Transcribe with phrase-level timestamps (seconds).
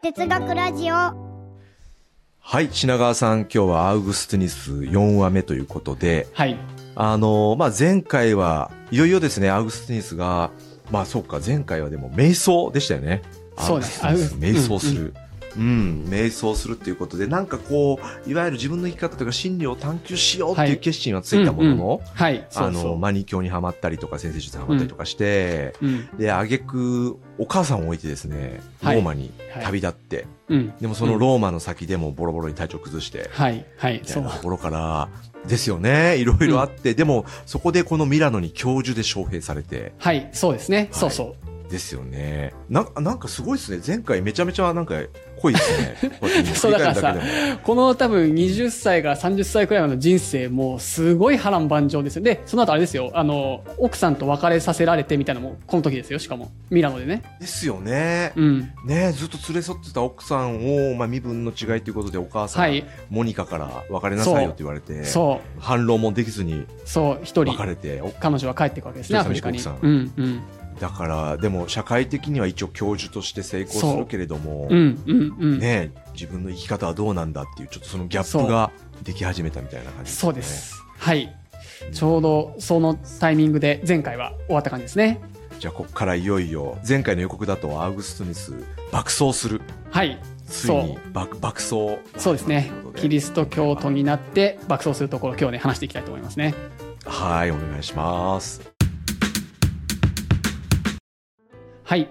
[0.00, 6.56] 哲学ラジオはい、品川さん、今日はアウグストゥニス4話目ということで、はい。
[6.94, 10.52] あの、まあ、前回はいよいよですね、アウグストゥニスが、
[10.92, 13.22] まあ、そうか、前回はでも瞑想でしたよね。
[13.58, 15.02] そうねアウグストゥニスアウ瞑想する。
[15.02, 15.14] うん、
[15.58, 22.46] 瞑想するっていうことで、なんかこう、いわゆる自分の生き方とか真理を探求しようっていうはい決心はついたものの、はい。
[22.50, 22.96] そあの。
[22.96, 26.08] マニ教にはまったりとか、先生術にはまったりとかして、うん。
[26.16, 30.72] で、あげく、お母さんを置いてですね、ロはいーマに旅立って、うん。
[30.80, 33.64] でもそのローマの先でもボロボロに体調崩して、はい。
[33.76, 34.00] はい。
[34.04, 34.30] そみたいうな。
[34.32, 35.08] ところから、
[35.46, 36.16] ですよね。
[36.18, 40.28] いろいろあって、でも、そこでこのミラノに教授で招聘されて、はい。
[40.32, 40.88] そうですね。
[40.92, 41.57] そうそう。
[41.70, 42.54] ですよね。
[42.68, 43.82] なんか、なんかすごいですね。
[43.86, 44.94] 前回めちゃめちゃなんか
[45.40, 45.96] 濃いですね。
[46.54, 47.16] そうだからさ
[47.62, 52.22] この多分20歳から30歳くらいまでの人生もすごい波乱万丈ですよ。
[52.22, 53.10] で、その後あれですよ。
[53.14, 56.18] あの、奥さんと別れさせられてみたいなのもこの時ですよ。
[56.18, 56.50] しかも。
[56.70, 57.22] ミラノでね。
[57.40, 58.32] ですよね。
[58.36, 58.70] うん。
[58.84, 62.84] ねずっと連れ添ってた奥さんを、まあ、身分の違いということでお母さん、はい。
[63.10, 66.66] モニカから別れなさいよって言われて、そ反論もできずにう。
[66.84, 67.18] そう。
[67.22, 67.68] 一人別。
[67.68, 69.58] れて、お彼女は帰っていくわけですね、アフリカに。
[69.58, 70.12] うん。
[70.16, 70.42] うん。
[70.78, 75.02] だから、でも社会的には一応教授として成功するけれども、うん。
[75.06, 75.36] うん。
[75.38, 75.58] うん。
[75.58, 78.70] ね自分の生き方はどうなんだっていう、ちょっとそのギャップが
[79.02, 80.42] でき始めたみたいな感じそうで。
[80.42, 80.82] す。
[80.98, 81.34] はい。
[81.92, 85.20] ちょうどそのタイミングで前回は終わった感じですね。
[85.58, 88.52] じゃあ、ここからいよいよ、前回の予告だとアウグストニス
[88.92, 89.60] 爆走する。
[89.90, 90.20] はい。
[90.46, 91.98] ついに爆爆走。
[92.16, 96.54] そうですねキリスト教徒になって爆走するところを今日ね、話していきたいと思いますね。
[97.04, 98.77] はい、お願いします。
[101.88, 102.10] はい。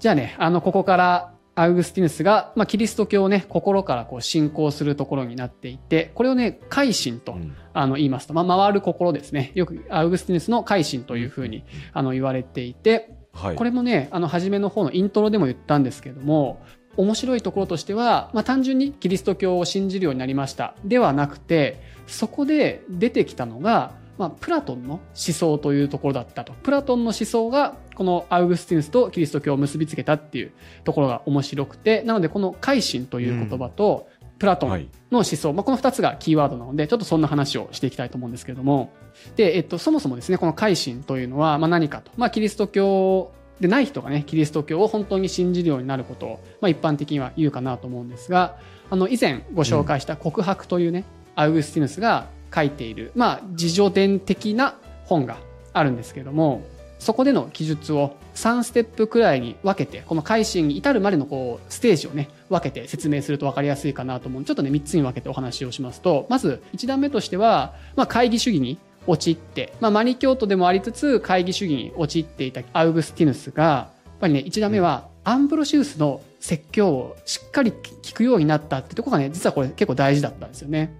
[0.00, 9.52] じゃあね、あの、ここから、アウグスティヌスが、まあ、キリスト教をね、心からこう信仰するところになっていて、これをね、改心と、うんあの、言いますと、まあ、回る心ですね。
[9.54, 13.56] よく、アウグスティヌスの改心というふうに、あの、言われていて、はい。
[13.56, 16.62] これもね、あの、初めの方のイントロでも言ったんですけども、
[16.96, 20.74] 面白いところとしては、まあ、単純にキリスト教を信じるようになりました。
[20.86, 26.52] ではなくて、そこで出てきたのが、まあ、プラトンの思想というところだったと。
[26.52, 30.52] プラトンの思想が、このアウグスティヌスとキリスト教を結びつけたっていう
[30.84, 34.08] ところが面白くて、なのでこの改心という言葉と、
[34.38, 34.88] プラトンはい。
[35.10, 38.90] の思想、まあ、この二つがキーワードなので、ちょっとそんな話をしていきたいと思うんですけれども、
[39.36, 42.10] で、えっと、そもそもですね、この改心というのは、まあ、何かと。
[42.16, 48.58] まあ、キリスト教でない人がね、キリスト教を本当に信じるようになることを、まあ、一般的には言うかなと思うんですが、
[48.90, 55.38] あの、以前ご紹介した告白というね、アウグスティヌスが書いている、まあ、自助伝的な本が
[55.72, 56.62] あるんですけども、
[56.98, 77.72] そこでの記述を3ステップくらいに分けて、この改心に至るまでのこう、ステージをね、分けて説明すると分かりやすいかなと思うちょっとね、3つに分けてお話をしますと、まず1段目としては、まあ、会議主義に陥って、まあ、マニ教徒でもありつつ、会議主義に陥っていたアウグスティヌスが、やっぱりね、1段目は、アンブロシウスの説教をしっかり
[78.02, 80.94] 聞くようになったってとこがね、実はこれ結構大事だったんですよね。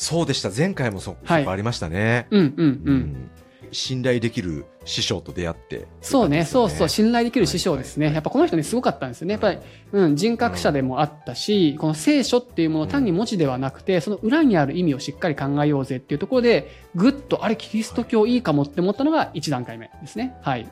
[0.00, 0.50] そうでした。
[0.50, 2.26] 前回もそ、はいそこありましたね。
[2.30, 2.94] うんうんうん。
[2.94, 3.30] うん
[3.72, 5.86] 信頼できる師匠と出会って。
[6.00, 8.12] そうね、そうそう、し信頼できる師匠ですね。
[8.12, 9.34] やっぱこの人ね、すごかったんですよね。
[9.34, 9.58] やっぱり、
[9.92, 20.34] うん、人格者でもあったし、この聖書っていうもの単に文字ではなくて、その裏にある意味をしっかり考えようぜっていうところで、ぐっと、あれ、キリスト教いいかもって思ったのが1段階目ですね。
[20.42, 20.66] はい。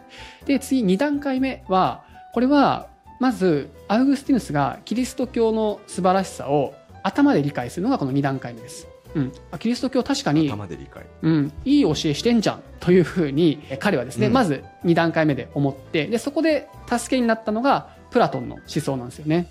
[0.46, 2.02] で、次2段階目は、
[2.34, 2.88] これは、
[3.20, 6.74] まず、アウグスティヌスがキリスト教の素晴らしさを
[7.04, 8.88] 頭で理解するのがこの2段階目です。
[9.14, 9.32] うん。
[9.50, 11.04] あキリスト教確かに、頭で理解。
[11.22, 19.48] うん、いい教えしてんじゃんというふうにえ彼はですね、うんまず2段階目で思ってでそこで助けになったのがプラトンの思想なんですよね。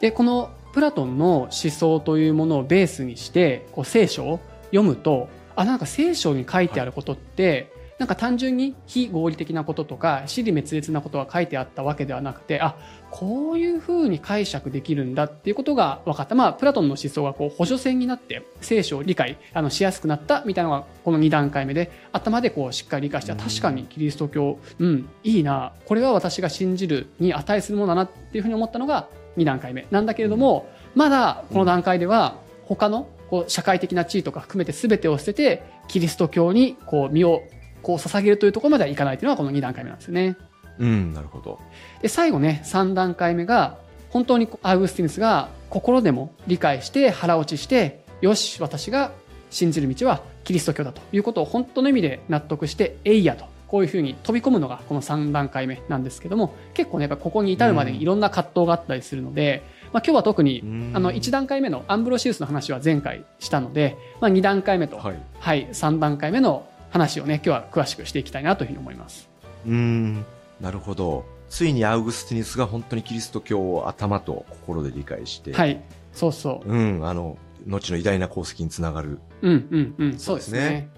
[0.00, 12.76] でこのプラトンの思想というものをベースにしてこう聖書を読むとあなんか聖書に書いてあることって、なんか単純に非合理的なこととか死に滅裂なことが書いてあったわけではなくてあ
[13.12, 16.34] こういうふうに解釈できるんだっていうことが分かった。
[16.34, 25.74] まあ、プラトンの思想がこう補助線になって聖書を理解あのしやすくなったみたいなのがこの2段階目で頭でこうしっかり理解して、確かにキリスト教、うん、いいな。
[25.84, 37.42] これは私が信じるに値するものだなっていうふうに思ったのが2段階目なんだけれども、まだこの段階では他のこう社会的な地位とか含めて全てを捨ててキリスト教にこう身を
[37.82, 40.36] こう捧げるというところまではいかないというのがこの2段階目なんですよね。
[40.78, 41.58] うん、なるほど。
[42.00, 43.78] で、最後ね、3段階目が、
[44.10, 49.12] 本当にアウグスティヌスが心でも理解して腹落ちして、よし、私が
[49.50, 53.52] 信じる道はキリスト教だということを本当の意味で納得して、えいやと。
[53.72, 59.62] こういうふうに飛び込むのがこの3段階目なんですけども、結構ね、やっぱここに至るまでにいろんな葛藤があったりするので、
[59.94, 65.16] まあ今日は特にうんあの1段階目のアンブロシウスの話は前回したので、まあ2段階目と、はい。
[65.38, 69.30] はい、3段階目の話をね、今日は詳しくしていきたいなというふうに思います。
[69.66, 70.26] うーん、
[70.62, 71.26] なるほど。
[71.48, 75.82] ついにアウグスティヌスが本当にキリスト教を頭と心で理解して、はい。
[76.12, 76.72] そうそう。
[76.72, 77.36] うん、あの、
[77.66, 80.18] 後の偉大な功績につながるうんうんうん。
[80.18, 80.88] そうですね。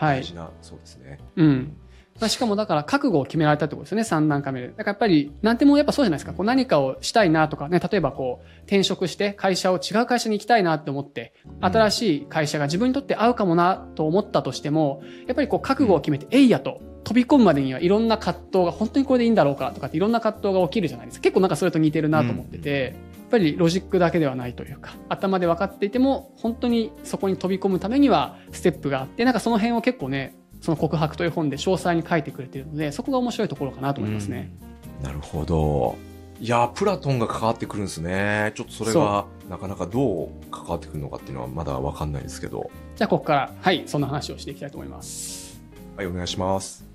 [0.00, 1.18] 大事な、そうですね。
[1.36, 1.76] うん。
[2.20, 4.68] まあ、しかもだから覚悟を決められたってことですよね、3段階目で。
[4.68, 6.32] だからやっぱり、なんてもやっぱそうじゃないですか。
[6.32, 21.22] こう何かをしたいなとかね、例えばこう、転職して会社を違う会社に行きたいなって思って、新しい会社が自分にとって合うかもなと思ったとしても、やっぱりこう覚悟を決めて、えいやと飛び込むまでにはいろんな葛藤が本当にこれでいいんだろうかとかっていろんな葛藤が起きるじゃないですか。
[21.22, 34.52] 結構なんかそれと似てるなと思ってて、やっぱりロジックだけではないというか、頭で分かっていても、本当にそこに飛び込むためにはステップがあって、なんかその辺を結構ね、その告白という本で詳細に書いてくれているので、そこが面白いところかなと思いますね。
[34.62, 34.68] うん
[35.02, 35.96] なるほど。
[36.40, 38.52] いやー、プラトンが関わってくるんですね。
[38.54, 42.70] ちょっとそれが、なかなかどう関わってくるのかっていうのはまだわかんないですけど。
[42.96, 45.60] じゃあ、ここから、はい、そんな話をしていきたいと思います。
[45.96, 46.87] はい、お願いします。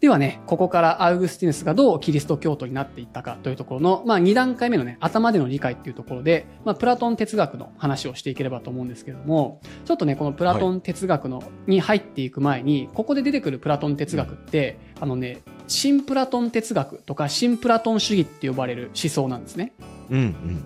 [0.00, 19.74] ではね、ここからアウグスティヌスがどうキリスト教徒になっていったかというところの、まあ、2段階目のね、頭での理解っていうところで、まあ、プラトン哲学の話をしていければと思うんですけれども、ちょっとね、このプラトン哲学の、に入っていく前に、ここで出てくるプラトン哲学って、あのね、新プラトン哲学とか新プラトン主義って呼ばれる思想なんですね。
[20.10, 20.64] うん、うん、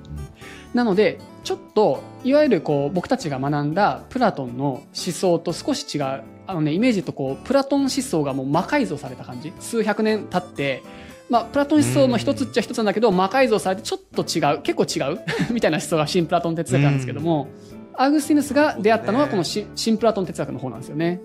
[0.75, 9.52] なので、ちょっと、いわゆるこう、僕たちが学んだプラトンの思想と少し違う、あのね、イメージとこう、プラトン思想がもう魔改造された感じ。
[9.61, 10.82] 数百年経って、
[11.31, 15.20] まあ、プラトン思想の一つっちゃ一つなんだけど、魔改造されてちょっと違う、結構違う
[15.52, 17.49] みたいな思想が新プラトン哲学なんですけども、
[17.94, 21.20] アウグスティヌスが出会ったのはこの新新プラトン哲学の方なんですよね。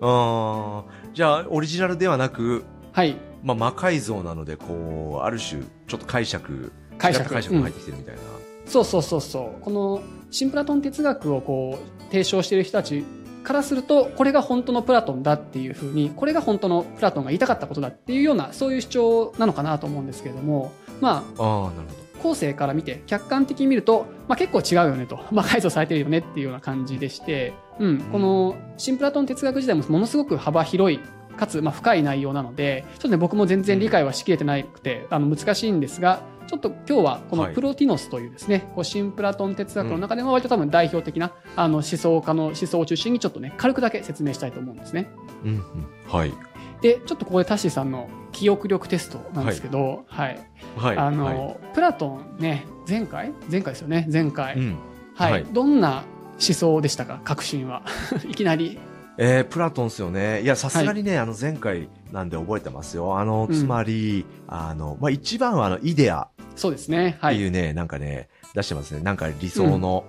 [0.00, 0.08] うん。
[0.08, 3.16] あーじゃあ、オリジナルではなく、はい。
[3.42, 8.20] まあ、魔改造なので、こう、ある種、ちょっと解釈、解釈解釈も入ってきてるみたいな。
[8.66, 9.62] そうそうそうそう。
[9.62, 13.04] この新プラトン哲学をこう提唱している人たち
[13.42, 22.00] からすると、これが本当のプラトンだっていうふうに、これが本当のプラトンが言いたかったことだっていうような、そういう主張なのかなと思うんですけれども、まあ、ああ、なるほど。
[22.22, 31.00] 後世から見て、客観的に見ると、まあ結構違うよねと、 まあ改造されてるよねっていうような感じでして、うん、この新プラトン哲学自体もものすごく幅広い、
[31.36, 45.08] かつ、まあ、深い内容なので、ちょっとね、僕も全然理解はしきれてなくて、あの、難しいんですが、ちょっと今日はこのはいプロティノスというですね、こう新プラトン哲学の中でも割と多分代表的な、あの思想家の思想を中心にちょっとね、軽くだけ説明したいと思うんですね。
[45.44, 45.62] うん、うん。
[46.08, 46.34] はい。
[46.82, 50.40] で、ちょっとここでタッシーさんの記憶力テストなんですけど、はい。
[50.76, 50.96] はい。
[50.96, 53.32] あの、はいプラトンね、前回？
[53.48, 54.56] 前回ですよね、前回。
[54.56, 54.78] うん。
[55.14, 57.82] はい、はいどんな思想でしたか、革新は。
[58.28, 58.80] いきなり。
[59.22, 60.40] えー、プラトンですよね。
[60.40, 63.18] いや、さすがにね、あの、前回なんで覚えてますよ。
[63.18, 67.16] あの、うんつまり、あの、まあ、一番はあの、イデアそうですね。
[67.20, 67.34] はい。
[67.34, 69.00] っていうね、なんかね、出してますね。
[69.00, 70.04] なんか理想の、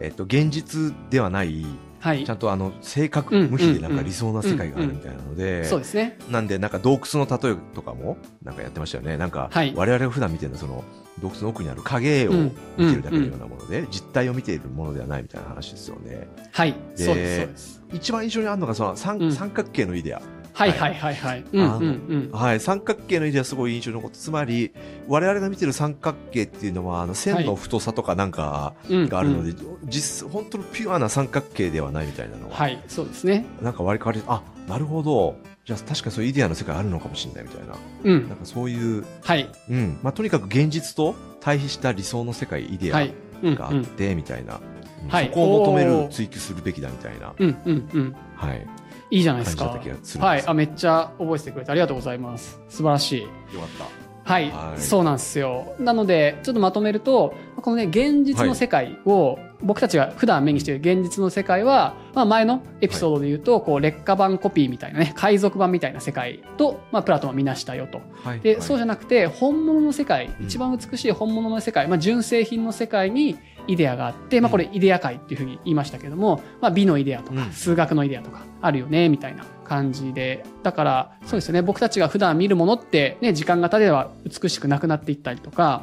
[0.00, 1.64] えっと、現実ではない、
[1.98, 2.34] はいちゃ。
[2.34, 6.18] んとあの、正確うん無比でうんなんか理想な世界があるみたいなので、そうですね。
[6.30, 9.16] なんで、なんか洞窟の例えとかも、なんかやってましたよね。
[9.18, 10.84] なんか、はい我々が普段見てるのはその、
[11.20, 16.28] 洞窟の奥にある影をうん見てるだけのようなもので、実体を見ているものではないみたいな話ですよね。
[16.52, 16.74] はい。
[16.96, 17.82] でそうです、そうです。
[17.92, 20.22] 一番印象にあるのが、その三、うん三角形のイデア。
[20.60, 21.44] はいはいはいはい。
[21.52, 22.38] うんあのうんうん。
[22.38, 24.72] はい、三角形のイデアすごい印象に残って、つまり、
[25.08, 33.46] 我々が見てる三角形っていうのは、あの、線の太さとかなんかうんがあるので、うん実、本当のピュアな三角形ではないみたいなのは、はい、そうですね。
[33.62, 35.36] なんか割り替わり、あ、なるほど。
[35.64, 37.74] じゃあ確かにそういうイデアの世界あるのかもしれないみたいな。
[38.04, 38.36] うんなん。
[38.36, 39.48] かそういう、はい。
[39.70, 39.98] うん。
[40.02, 43.14] まあ、とにかく現実と対比した理想の世界、イデアはい。
[43.42, 44.56] うんがあって、みたいな。
[44.56, 48.16] うんはいそこを求める追求するべきだみたいな、うんうんうん。
[48.36, 48.66] はい。
[49.10, 50.18] いいじゃないですかす。
[50.18, 50.44] はい。
[50.46, 52.60] あ、めっちゃ覚えててくれてありがとうございます。
[52.68, 53.22] 素晴らしい。
[53.22, 53.28] よ
[53.60, 54.00] かった。
[54.30, 55.74] はい、はいそうなんですよ。
[55.80, 68.00] なので、ちょっとまとめると、このね、現実の世界を、僕たちが普段目にしている現実の世界は、まあ前のエピソードで言うと、こう、劣化版コピーみたいなね、海賊版みたいな世界と、まあ、プラトンは見なしたよと。
[68.22, 68.40] はい。
[68.40, 73.36] で、はいそうじゃなくて、本物の世界、うん一番美しい本物の世界、まあ、純正品の世界に
[73.66, 80.44] イデアがあって、まあ、これイデア界っていうふうに言いましたけども、まあ、美のイデアとか、うん数学のイデアとかあるよね、みたいな感じで。
[80.62, 85.82] だから、そうですよね、僕たちが普段見るものって、ね、時間が経てば美しくなくなっていったりとか、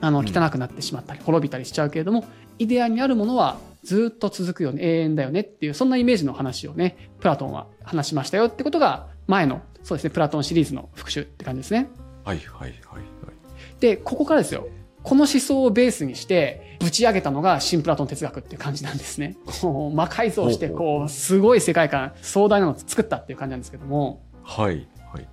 [0.00, 2.24] あの、うん汚くなってしまったり、滅びたりしちゃうけれども、
[2.58, 11.88] イデアにあるものはずっと続くよね、永遠だよねっていう、そんなイメージの話をね、プラトンは話しましたよってことが、前の、そうですね、プラトンシリーズの復習って感じですね。
[12.24, 12.70] はい、はい、はい。
[12.90, 13.14] はい
[13.80, 14.66] で、ここからですよ。
[15.04, 19.36] この思想をベースにして、ぶち上げたのが新プラトン哲学っていう感じなんですね。
[19.60, 24.22] こう魔改造して、こう、すごい世界観、壮大なのを作ったっていう感じなんですけども。
[24.42, 25.26] はい、はい。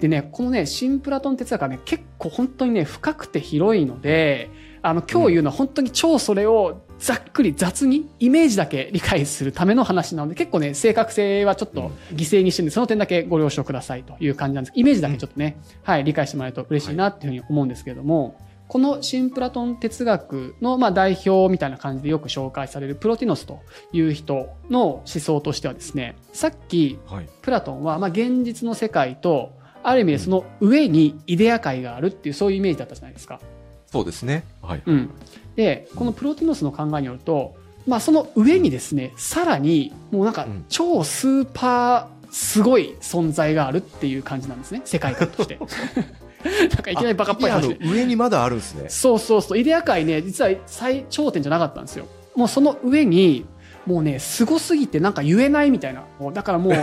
[0.00, 4.50] でね、このね、新プラトン哲学はね、結構本当にね、深くて広いので、
[4.82, 14.72] あの、今日言うのは本当に超それをざっくり雑にイメージだけ理解するための話なので、結構ね、正確性はちょっと犠牲にしてるんで、その点だけご了承くださいという感じなんです。
[14.76, 18.36] イメージだけちょっとね、はい、理解してもらえると嬉しいなっていうふうに思うんですけれども、
[18.68, 27.28] この新プラトン哲学のまあ代表みたいな感じでよく紹介されるプロティノスという人の思想としてはですね、さっきはい。
[27.42, 33.40] プラトンはまあ現実の世界と、ある意味でその上にイデア界があるっていうそういうイメージだったじゃないですか。
[33.86, 34.44] そうですね。
[34.60, 34.82] はい。
[34.84, 35.10] うん。
[35.56, 37.56] で、このプロティノスの考えによると、
[37.86, 45.58] まあその上にですね、さらにもうなんかうん超スーパーすごい存在があるっていう感じなんですね、世界観として。
[46.70, 48.86] なんかいきなりバカっぽい話上にまだあるんですね。
[48.88, 49.58] そうそうそう。
[49.58, 52.06] イデア界ね、実は最頂点じゃなかったんですよ。
[52.34, 53.44] もうその上に、
[53.86, 56.04] もうね、凄すぎてなんか言えないみたいな。
[56.32, 56.74] だからも う、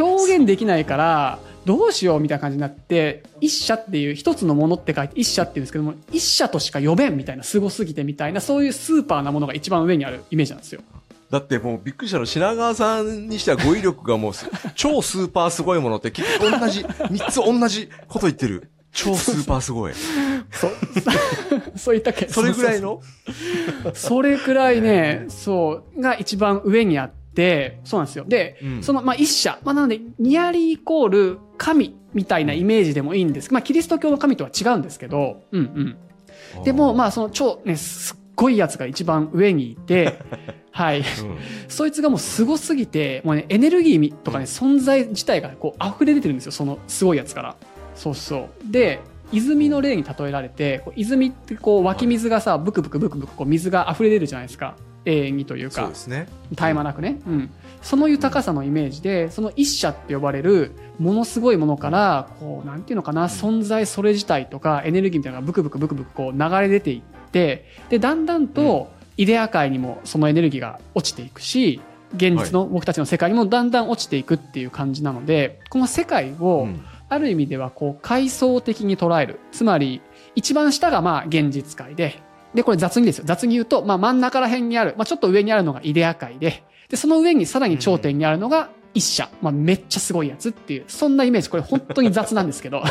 [0.00, 10.80] 表現できないから、どうしようみたいな感じになって、一社っていう、一つのものって書いて一社って言うんですけども、一社としか呼べんみたいな、凄すぎてみたいな、そういうスーパーなものが一番上にあるイメージなんですよ。
[11.30, 18.70] だってもうびっくりしたの品川さんにしては語彙力がもうす 超スーパーすごいものって結局同じ、三つ同じこと言ってる。
[18.92, 19.92] 超スーパーすごい。
[20.50, 20.70] そう、
[21.76, 22.28] そ ういったけ？
[22.28, 23.02] それぐらいの？
[23.92, 28.24] それくらいね、そう、が一番上にあって、そうなんですよ。
[28.26, 29.58] で、うんその、まあ、一社。
[29.64, 33.52] まあ、なので、ニアリーイコール神みたいなイメージでもいいんです。
[33.52, 35.96] まあ、キリスト教の神とは違うんですけど、うん
[36.56, 36.64] うん。
[36.64, 40.18] でも、まあ、その超ね、すっごいやつが一番上にいて、
[40.76, 41.00] はい。
[41.00, 41.04] うん
[41.68, 47.56] そいつがもう凄すぎて、もうね、エネルギーみとかね、存在自体がこう溢れ出てるんですよ、そのすごいやつから。
[47.94, 48.70] そうそう。
[48.70, 49.00] で、
[49.32, 54.76] 泉の例に例えられて、泉ってこう湧き水がさ、ブクブクブクブクこう水が溢れ出るじゃないですか。
[55.06, 56.28] 永遠にというかそうで、すね。
[56.50, 57.20] 絶え間なくね。
[57.26, 57.50] うん。
[57.80, 71.80] その豊かさのイメージで、その一社って呼ばれる、ものすごいものから、こう、なんていうのかな、存在それ自体とか、エネルギーみたいなのがブクブクブクブクこう流れ出ていって、で、だんだんと、イデア界にもそのエネルギーが落ちていくし、
[72.14, 79.38] 現実の僕たちの世界にもだんだん落ちていくっていう感じなので、この世界を、うんある意味ではこう階層的に捉える。
[79.52, 80.00] つまり、
[80.34, 82.20] 一番下がまあ現実界で、
[82.54, 83.24] で、これ雑にですよ。
[83.26, 89.28] 雑に言うと、まあ真ん中ら辺にある、まあちょっと上にあるのがイデア界で、で、その上にさらに頂点にあるのが一社。
[89.40, 91.48] まあめっちゃすごいやつっていう、そんなイメージ。
[91.48, 92.82] これ本当に雑なんですけど。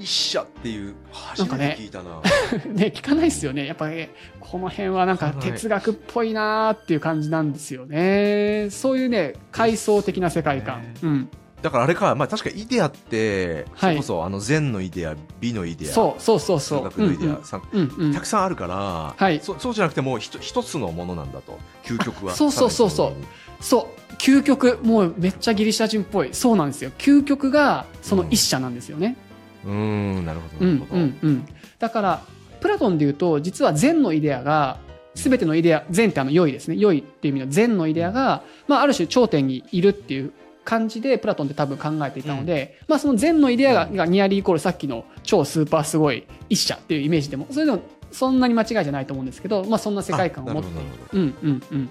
[0.00, 2.20] 一社っていう、初めて聞いたな。
[2.72, 3.66] ね、聞かないですよね。
[3.66, 4.08] やっぱり、
[4.40, 8.68] この辺はなんか哲学っぽいなーっていう感じなんですよね。
[8.70, 10.82] そういうね、階層的な世界観。
[10.82, 11.28] ねうん。
[11.62, 16.78] だからあれか、まあ確かイデアって、はいそれこそあの善のイデア、美のイデア、そうそうそうそう。
[16.78, 17.38] 数学のイデア、
[17.72, 18.14] うんうん。
[18.14, 22.32] たくさんあるから、はいそそうじゃなくてもう一つのものなんだと、究極は。
[22.32, 23.12] あ そうそうそうそう
[23.60, 26.30] そう、究極、もうめっちゃギリシャ人っぽい。
[26.32, 26.90] そうなんですよ。
[26.96, 29.16] 究極がその一社なんですよね。
[29.18, 29.29] その
[29.64, 31.00] うーん、なるほど、うんなるほど。
[31.00, 31.46] うんうん。
[31.78, 32.22] だから、
[32.60, 34.78] プラトンで言うと、実は善のイデアが、
[35.14, 36.76] すべてのイデア、善ってあの良いですね。
[36.76, 40.32] 良いっていう意味の善のイデアが、まあある種頂点にいるっていう
[40.64, 47.80] 感じでプラトンって多分考えていたので、まあその善のイデアががニアリーイコールさっきの超スーパーすごい一社っていうイメージでも、それでも
[48.12, 50.80] そんなに間違いじゃないと思うんですけど、まあそんな世界観を持っている。
[51.12, 51.90] うんうんうん。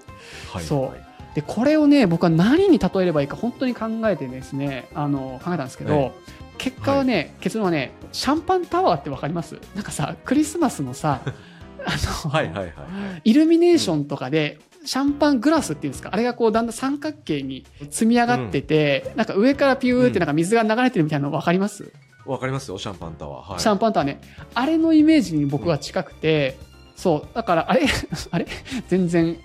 [0.52, 6.12] はい、そうはいで、これをね、僕は何に例えればいいか本当に考えてですね、あの、考えたんですけど、はい
[6.60, 9.56] 結果はね、結論はね、シャンパンタワーってわかります？
[9.76, 11.22] なんかさ、クリスマスのさ、
[11.86, 12.74] あの、はいはいはい。
[13.24, 16.10] イルミネーションとかで、シャンパングラスっていうんですか？
[16.12, 21.94] あれがこうだんだん三角形に積み上がってて、なんか上からピューってなんか水が流れてるみたいなの分かります、
[22.26, 23.52] わかりますよ、シャンパンタワー。
[23.52, 23.62] はい。
[23.62, 24.20] シャンパンタワーね。
[24.54, 26.58] あれのイメージに僕は近くて、
[26.98, 27.86] そう、だからあれ、
[28.32, 28.46] あれ？
[28.90, 29.38] 全然、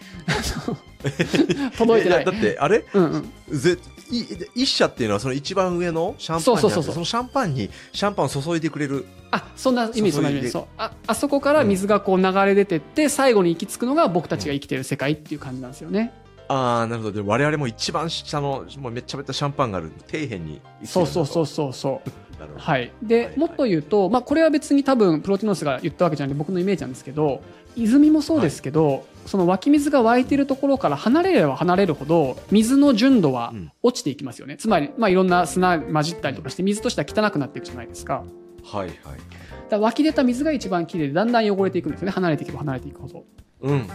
[1.76, 2.32] 届いてないやだ。
[2.32, 2.84] って、あれ？
[2.92, 3.58] うんうん。
[3.58, 3.78] ぜ
[4.10, 10.66] い一社っていうのはその一番上のシャンパンにそうそうそうそうそのシャンパンにシャンパンを注いでくれるあ、そんな意味、そんな意味そう。
[10.78, 16.12] あ、あそこから水がこう流れ出てって、最後に行き着くのが僕たちが生きてる世界っていう感じなんですよね。
[16.46, 22.10] ああなるほどで我々も一番下のもうめちゃめちゃシャンパンがある底辺にそうそうそううそうそう。
[22.38, 22.92] なるほどはい。
[23.02, 27.40] で、はいもっと言うと、まあ、これは別に多分、プロティノスが言ったわけじゃなくて、僕のイメージなんですけど、
[27.76, 34.56] 泉もそうですけど、その湧き水が湧いてるところから離れれば離れるほど、水の純度はうん落ちていきますよね。
[34.56, 38.24] つまり、まあ、いろんな砂混じったりとかして、水としては汚くなっていくじゃないですか。
[38.64, 38.98] はいはい
[39.68, 42.12] だ湧き出た水が一番きれいで、だんだん汚れていくんですよね。
[42.12, 43.24] 離れていけば離れていくほど。
[43.62, 43.86] うんうん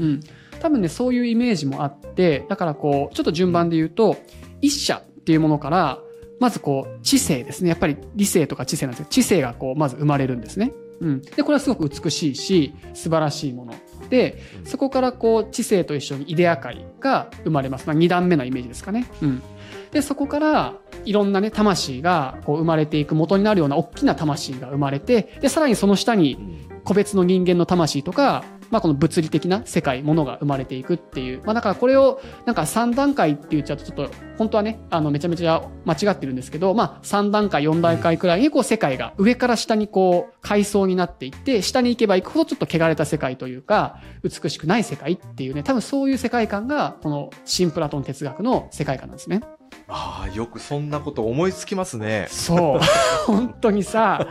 [0.00, 0.20] うん。
[0.60, 4.16] 多分ね、そういうイメージもあって、だからこう、ちょっと順番で言うと、
[4.60, 5.98] 一社っていうものから、
[6.40, 7.68] まずこう、知性ですね。
[7.68, 10.72] やっぱり理性とか知性なんですけど、知性がこう、まず生まれるんですね。
[11.00, 11.22] うん。
[11.22, 13.74] で、これはすごく美しいし、素晴らしいもの。
[14.10, 17.86] で、うんそこからこう知性と一緒にイデア界が生まれます。
[17.86, 19.06] まあ、2段目のイメージですかね。
[19.22, 19.42] うん。
[19.90, 20.74] で、そこから
[21.04, 31.42] いろんなね、魂がこう生まれていく元になるような大きな魂が生まれて、で、さらにその下にうん個別の人間の魂とか、まあ、この物理的な世界、ものが生まれていくっていう。
[31.44, 49.40] まあ、だからこれをなんか3段階って言っちゃうとちょっと、本当はね、あの、めちゃめちゃ間違ってるんですけど、まあ、3段階、4段階くらいにこう世界が上から下にこう階層になっていって、下に行けば行くほどちょっと汚れた世界というか、美しくない世界っていうね、多分そういう世界観が、この新プラトン哲学の世界観なんですね。
[49.88, 52.26] ああ、よくそんなこと思いつきますね。
[52.30, 52.80] そう。
[53.26, 54.26] 本当にさ、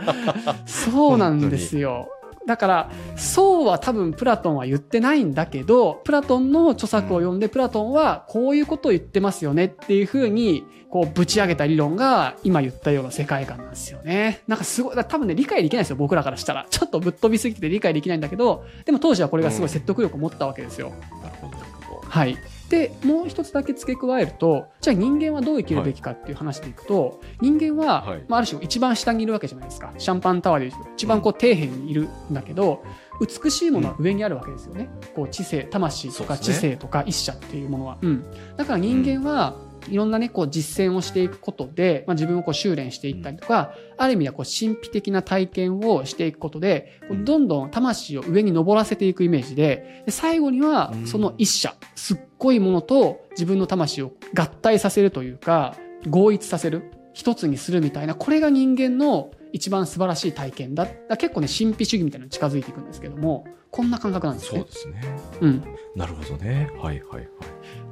[0.66, 2.08] そうなんですよ。
[2.48, 14.40] だから、そうは多分プラトンは言ってないんだけど、プラトンの著作を読んで、プラトンはこういうことを言ってますよねっていうふうに、こう、ぶち上げた理論が今言ったような世界観なんですよね。
[14.46, 16.66] なんかすごい、多分ね、理解できないですよ、僕らからしたら。
[16.70, 20.88] ちょっとぶっ飛びすぎてて理解できないんだけど、でも当時はこれがすごい説得力を持ったわけですよ。
[21.22, 22.08] なるほど、なるほど。
[22.08, 22.38] はい。
[22.68, 29.92] で、もう一つだけ付け加えると、じゃあ人間はどう生きるべきかっていう話でいくと、人間は、はいまあ、ある種一番下にいるわけじゃないですか。
[29.96, 32.82] シャンパンタワーでいうと一番こう底辺にいるんだけど、
[33.20, 34.88] 美しいものは上にあるわけですよね。
[35.14, 37.98] こう知性、魂とか知性とか一者っていうものは。
[38.02, 38.24] うん。
[38.56, 39.56] だから人間は、
[39.90, 51.06] いろんなね、こう実践をしていくことで、まあ、自分をこう修練していったりとか、ある意味ではこう神秘的な体験をしていくことで、こうどんどん魂を上に登らせていくイメージで、で最後にはうん。
[51.06, 55.76] その一者、すっごいものと自分の魂を合体させるというか、
[56.08, 60.86] 合一させる、一つにするみたいな、これが人間の一番素晴らしい体験だ。
[61.18, 64.60] 結構ね、神秘主義みたいなのに近づいていくんですけども、こんな感覚なんですね。
[64.60, 65.18] そうですね。
[65.40, 65.64] うん。
[65.94, 66.70] なるほどね。
[66.80, 67.28] はいはいはい。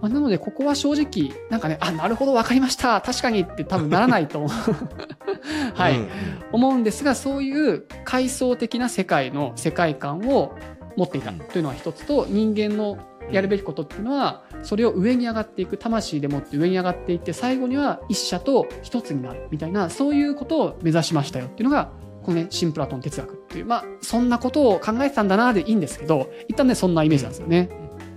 [0.00, 3.00] まあ、なので、ここは正直、なんかね、あ、なるほど、わかりました。
[3.00, 4.50] 確かにって多分ならないと思う。
[5.74, 5.98] はい。
[5.98, 6.08] うん
[6.52, 10.54] 思うんですが、そういう階層的な世界の世界観を
[10.96, 12.98] 持っていたうんというのは一つと、人間の
[13.30, 21.90] やるべきことっていうのは、それを上に上がっていく、魂でもって上に上がっていって、最後には一者と一つになるみたいな、そういうことを目指しましたよっていうのが、
[22.22, 27.68] このね、新プラトン哲学っていう、まあ、そんなことを考えてたんだなでいいんですけど、一旦ね、そんなイメージなんですよね。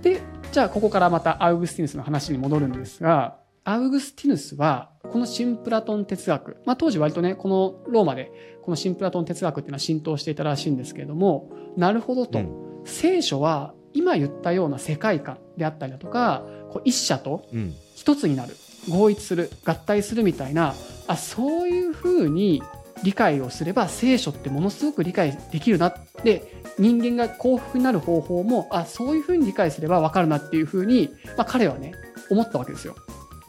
[0.02, 8.32] で、じゃあここからまたアウグスティヌスの話に戻るんですが、アウグスティヌスは、この新プラトン哲学、まあ当時割とね、このローマで、
[8.62, 12.50] この新プラトン哲学っていうのは浸透していたらしいんですけれども、なるほどと、うん。
[12.84, 17.74] 聖書は今言ったような世界観であったりだとか、こう一者とうん。
[18.00, 18.56] 一つになる、
[18.88, 20.74] 合一する、合体するみたいな、
[21.06, 22.62] あ、そういうふうに
[23.02, 31.92] 理解をすれば聖書ってものすごく理解できるなって、人間が幸福になる方法も、あ、そういうふうに理解すればわかるなっていうふうに、まあ彼はね、
[32.30, 32.94] 思ったわけですよ。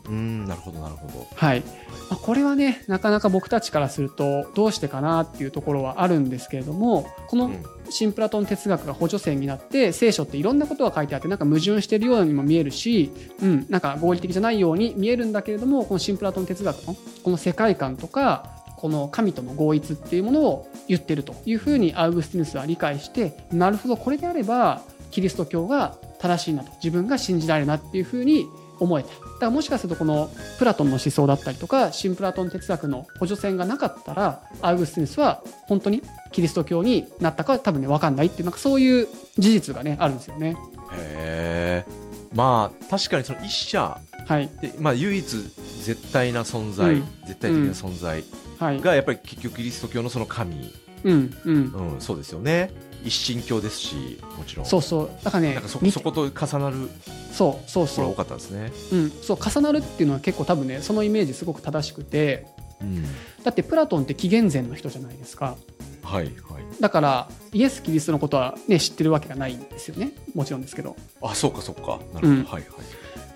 [0.07, 1.27] うん、なるほどなるほど。
[1.35, 1.61] はい。
[1.61, 1.65] ま
[2.11, 13.11] あ、これはね、なかなか僕たちからすると、どうしてかなっていうところはあるんですけれども、このうん新プラトン哲学が補助線になって、聖書っていろんなことが書いてあって、なんか矛盾してるようにも見えるし、
[13.41, 28.47] うん、なんか合理的じゃないように見えるんだけれども、この新プラトン哲学のこの世界観とか、この神との合一っていうものを言ってるというふうにアウグスティヌスは理解して、なるほど、これであれば、キリスト教が正しいなと、自分が信じられるなっていうふうに
[28.79, 29.09] 思えた。
[29.41, 39.08] だからもしかするとこのプラトンの思想だったりとか、新プラトン哲学の補助線がなかったら、アウグスティヌスは本当にキリスト教になったかは多分ね、わかんないっていう、なんかそういう
[39.39, 40.56] 事実がね、あるんですよね。
[40.95, 41.91] へえ。
[42.36, 44.47] まあ、確かにその一社はい。
[44.62, 48.23] で、まあ、唯一絶対な存在、うん絶対的な存在
[48.60, 48.80] はい。
[48.80, 50.71] が、やっぱり結局キリスト教のその神、
[51.04, 51.56] うん、うん。
[51.93, 52.69] うん、そうですよね。
[53.03, 54.65] 一神教ですし、もちろん。
[54.65, 55.09] そうそう。
[55.23, 56.89] だからねなんかそ、こと重なる
[57.31, 58.15] そう、そうそうところが多。
[58.15, 58.71] かったんですね。
[58.91, 62.47] うん、そう、重なるっていうのは結構多分ね、そのイメージすごく正しくて、
[62.81, 63.03] うん。
[63.43, 65.55] だってプラトンって紀元前の人じゃないですか。
[66.03, 66.33] はい、はい。
[66.79, 70.11] だから、イエス・キリストのことはね、知ってるわけがないんですよね。
[70.33, 70.95] もちろんですけど。
[71.21, 71.99] あ、そうか、そうか。
[72.13, 72.27] なるほど。
[72.27, 72.63] うんはい、はい。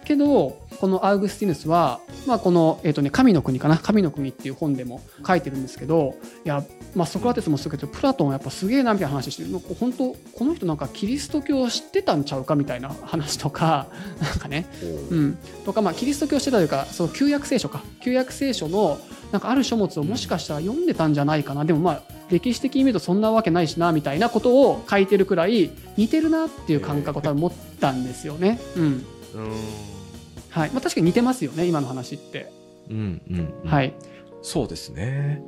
[0.06, 6.16] けど、このアウグスティヌスは、まあ、この、えっ、とね、神の国かな、神の国っていう本でも書いてるんですけど、
[6.46, 6.64] いや、
[6.96, 9.50] まあ、ソクラテスもそうだけど、プラトンはやっぱすげえなみたいな話してる。
[9.80, 13.88] 本当、この人なんかキリスト教を知ってたんちゃうかみたいな話とか、
[14.22, 14.66] なんかね、
[15.12, 19.00] うん、とか、まあ、キリスト教をしてたというか、その旧約聖書か、旧約聖書の、
[19.32, 28.60] なんかある書物をもしかしたら読んでたんじゃないかな、でもまあ、歴史的に見るとそんなわけないしな、みたいなことを書いてるくらい、似てるなっていう感覚を多分持ったんですよね。
[28.78, 28.84] うん。
[28.84, 29.06] うん。
[30.56, 30.70] はい。
[30.70, 32.50] まあ、確かに似てますよね、今の話って。
[32.90, 33.54] うん、うん。
[33.64, 33.94] うんはい。
[34.42, 35.44] そうですね。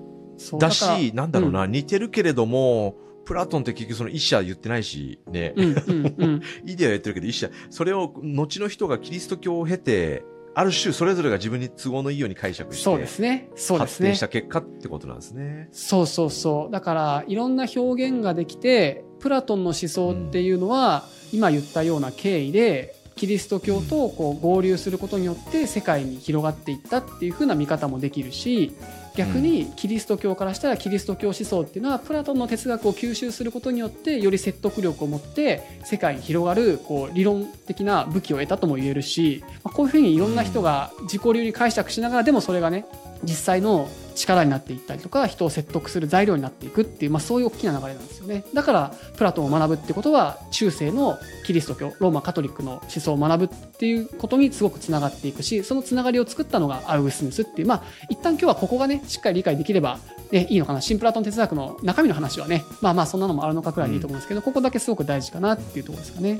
[0.60, 5.54] だからし、なんだろうな、似てるけれども、プラトンって結局その一社言ってないし、ね。
[5.56, 10.24] うんうんうんイデアは言ってるけど一社、それを後の人がキリスト教を経て、
[10.56, 13.50] ある種それぞれが自分に都合のいいように解釈して、そうですね。
[13.56, 14.20] そうですね発展し。
[14.20, 15.70] た結果ってことなんですね。
[15.72, 16.72] そうそうそう。
[16.72, 28.74] だから、いろんな表現ができて、プラトンの思想っていうのは、今言ったような経緯で、キリスト教とこう合流することによって世界に広がっていったっていう風な見方もできるし
[29.18, 42.86] 逆にキリスト教からしたらキリスト教思想っていうのはプラトンの哲学を吸収することによってより説得力を持って世界に広がるこう理論的な武器を得たとも言えるし、まあ、こういうふうにいろんな人が自己流に解釈しながらでもそれがね
[43.24, 60.00] 実際の力になっていったりとか人を説得する材料になっていくっていう、まあ、そういう大きな流れなんですよねだからプラトンを学ぶってことは中世のキリスト教ローマカトリックの思想を学ぶっていうことにすごくつながっていくしそのつながりを作ったのがアウグスティヌスっていうまあ一旦今日はここがねしっかり理解できれば
[60.32, 66.40] ね、いいのかな新プラトン哲学の中身の話はねまあまあそんなのもあるのかくらいでいいと思うんですけど、ここだけすごく大事かなっていうところですかね。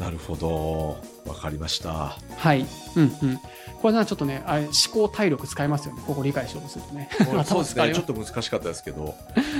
[0.00, 0.96] なるほど。
[1.26, 2.16] わかりました。
[2.36, 3.40] はい、うんうん、
[3.82, 7.10] これなちょっとねあれ思考体力使いますよねここ理解しようとするとね。
[7.44, 7.92] そうですね。
[7.94, 9.14] ちょっと難しかったですけど。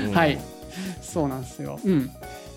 [0.06, 0.40] うんはい。
[1.02, 1.78] そうなんですよ。
[1.84, 2.10] うん。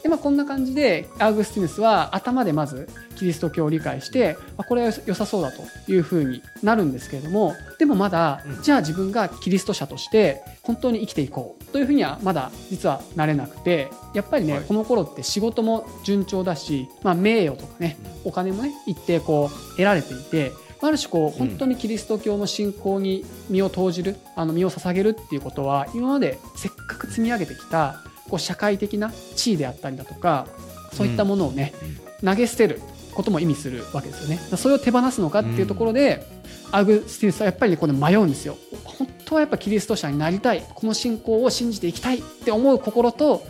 [0.04, 8.62] で、まあ、こんな感じで、アウグスティヌスは頭でまずキリスト教を理解して、あこれは良さそうだというふうになるんですけれども、でもまだ、うん。
[8.62, 14.64] じゃあ自分がキリスト者として本当に生きていこうというふうにはまだ実はなれなくて、やっぱりね、はい。
[14.64, 28.02] この頃って仕事も順調だし、まあ、名誉とかね、お金もね、一定こう得られていて、ある種こう本当にキリスト教の信仰に身を投じる、あの身を捧げるっていうことは今までせっかく積み上げてきた
[28.34, 30.48] こう社会的な地位であったりだとか
[30.92, 31.72] そういったものをね、
[32.24, 32.82] 投げ捨てる
[33.14, 34.38] ことも意味するわけですよね。
[34.58, 36.26] それを手放すのかっていうところで、
[36.72, 38.58] アグスティヌスはやっぱりねこれ迷うんですよ。
[38.86, 43.44] 本当はやっぱキリスト者になりたいこの信仰を信じていきたいって思う心と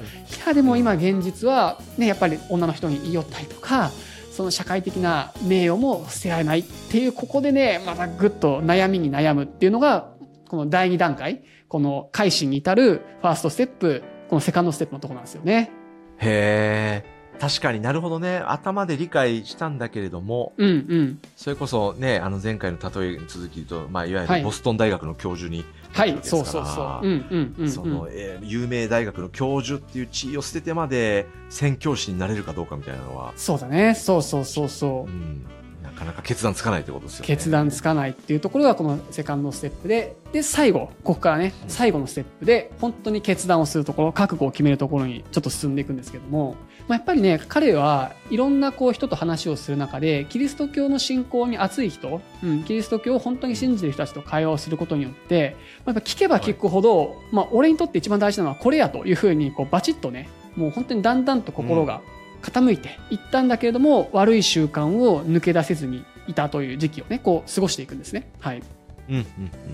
[0.44, 3.92] いやでも今現実はねやっぱり女の人に言い寄ったりとか
[4.32, 10.14] その社会的な名誉も捨てられないっていうここでねまたぐっと悩みに悩むっていうのが
[10.48, 15.72] この第2段階この改心に至るファーストステップこのセカンドステップのところなんですよね。
[16.18, 17.14] へえ。
[17.40, 18.38] 確かになるほどね。
[18.38, 21.20] 頭で理解したんだけれども、うんうん。
[21.36, 27.08] それこそね、あの前回の例えに続きと、まあ、いわゆはいるボストン大学の教授に、はい、そうそうそう。
[27.08, 27.70] うんうんうん、うん。
[27.72, 33.96] その、えー有名大学の教授っていう地位を捨ててまで宣教師になれるかどうかみたいなのは、そうだね。
[33.96, 35.14] そうそうそうそうう。
[35.14, 35.50] ん、な
[35.94, 37.28] かなか決断つかないってことですよね。
[37.28, 46.56] 決断つかないっていうところがこのセカンドステップで、で、最後、ここからね、最後のステップで、本当に決断をするところ、覚悟を決めるところにちょっと進んでいくんですけども、
[46.88, 62.02] まあ、やっぱりね、彼はいろんなこう人と話をする中で、キリスト教の信仰に熱い人、うん、キリスト教を本当に信じてる人たちと会話をすることによって、まあ、やっぱ聞けば聞くほど、まあ、俺にとって一番大事なのはこれやというふうに、こう、バチッとね、もう本当にだんだんと心が
[62.44, 68.30] 傾いていったんだけれども、悪い習慣を抜け出せずにいたという時期をね、こう過ごしていくんですね。
[68.40, 68.62] はい。
[69.10, 69.26] うんうん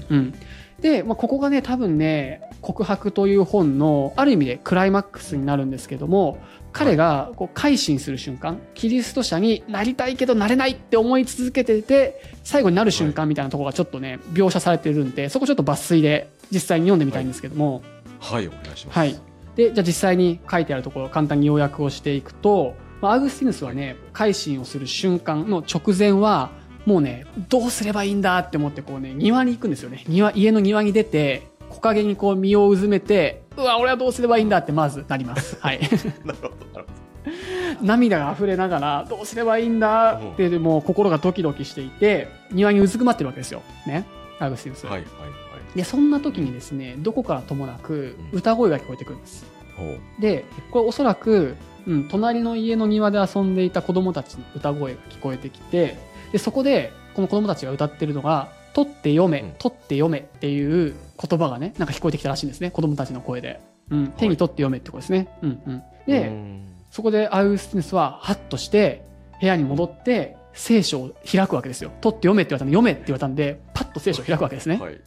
[0.10, 0.34] うん。
[0.82, 6.40] で、まあ、ここがね、多分ね、告白という本のある意味でクライマックスになるんですけども、
[6.72, 18.20] 彼がこう改心する瞬間、キリスト者になりたいけどなれないって思い続けてて、最後になる瞬間みたいなところがちょっとね、描写されてるんで、そこちょっと抜粋で実際に読んでみたいんですけども、うん。
[18.20, 18.98] はい、お願いします。
[18.98, 19.29] はい。
[19.56, 26.52] で、じゃあ実際に書いてあるところを簡単に要約をしていくと、まあ、アウグスティヌスはね、改心をする瞬間の直前は、
[26.86, 30.04] もうね、どうすればいいんだって思って、こうね、庭に行くんですよね。
[30.08, 35.58] 庭、家の庭に出て、木陰にこう身をうずめて、うわ、俺はどうすればいいんだってまずなります。
[35.60, 35.80] はい。
[36.26, 36.88] なるほど、なる
[37.82, 43.62] 涙が溢れながら、どうすればいいんだって、でもう心がドキドキしていて、庭にうずくまってるわけですよ。
[43.86, 44.06] ね。
[44.40, 44.88] アウグスティヌス。
[44.88, 45.06] はい、はい、
[45.76, 49.60] で、そんな時にですね、どこからともなく歌声が聞こえてくるんです。
[50.20, 51.56] でこれおそらく、
[51.88, 55.98] うん、隣の家の庭で遊んでいた子供たちの歌声が聞こえてきて
[56.32, 59.52] でそこでこの子供たちが歌ってるのが「取って読め、うん。
[59.58, 62.72] 取って読め」っていう言葉がねなんか聞こえてきたらしいんですね。
[62.72, 66.68] 子供たちの声で、うん、手に取って読めってことですね、うんうん、で、うん。
[66.92, 69.06] そこでアウグスティヌスはハッとして
[69.40, 71.92] 部屋に戻って聖書を開くわけですよ。
[72.02, 73.62] 取って読めって言われたんで読めって言われたんで
[74.00, 75.00] と聖書を開くわけですね、はい。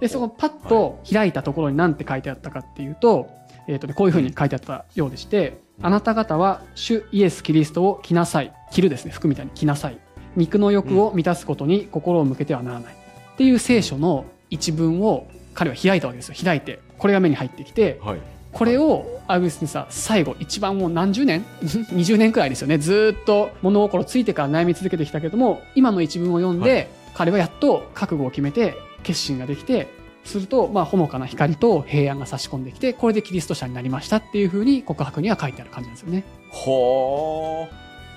[0.00, 3.28] で、そこパッと開いたところに何て書いてあったかっていうと、
[3.68, 8.52] えっ、とね、こういうふうに書いてあったようでして、うんあなた方は主イエス・キリストを着なさい。
[8.70, 9.98] 着るですね、服みたいに着なさい。
[10.34, 12.94] 肉の欲を満たすことに心を向けてはならない。
[12.94, 16.34] っていう聖書の一文を彼は開いたわけですよ。
[16.42, 16.80] 開いて。
[16.98, 18.20] これが目に入ってきて、はい。
[18.52, 22.78] これをアウグスティヌスは最後、一番もう何十年 ?20 年くらいですよね。
[22.78, 29.88] ずーっと物心ついてから悩み続けてきたけども、今の一文を読んで、はい彼はやっと覚悟を決めて、決心ができて、
[30.24, 36.24] すると、まあ、ほのかな光と平安が差し込んできて、これでキリスト者になりましたっていうふうに告白には書いてある感じなんですよね。
[36.50, 37.68] ほ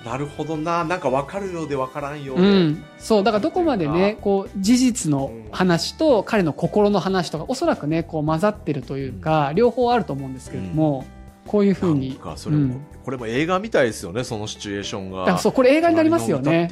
[0.04, 0.84] なるほどな。
[0.84, 2.42] なんか分かるようで分からんようで。
[2.42, 11.06] うん、そうだからどこまでねこう事実の話と彼の心の話とかおそらくねこう混ざってるというか、両方あると思うんですけれども、
[11.46, 15.20] こういうふうにそれも、うんこれも映画みたいですよね、そのシチュエーションが。
[15.20, 16.68] だからそうこれ映画になりますよね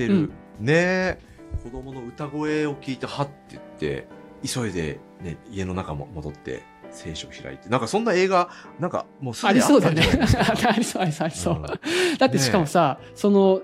[0.61, 1.28] ねえ
[1.68, 4.07] 子供の歌声を聞いて、はって言って、
[4.46, 7.68] 急いで、ね、家の中も戻って、聖書を開いて。
[7.68, 8.48] なんかそんな映画、
[8.81, 10.02] なんかもうすでにありそうんだよね。
[10.66, 11.62] ありそうありそうありそう、うん。
[12.18, 13.61] だってしかもさ、その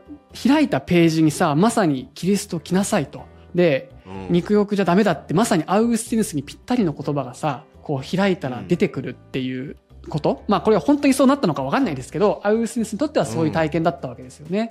[0.47, 3.23] 開いたページにさまさにキリスト来なさいと。
[3.55, 4.33] でうん。
[4.33, 9.79] 肉欲じゃダメだってまさにアウグスティヌスにぴったりの言葉がさこう開いたら出てくるっていう
[10.11, 14.71] こと、まあこれは本当にそうなったのかわかんないですけどアウグスティヌスにとってはそういう体験だったわけですよね、